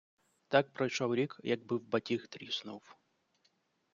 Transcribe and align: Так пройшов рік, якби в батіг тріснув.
Так 0.49 0.71
пройшов 0.71 1.15
рік, 1.15 1.39
якби 1.43 1.77
в 1.77 1.83
батіг 1.87 2.27
тріснув. 2.27 2.95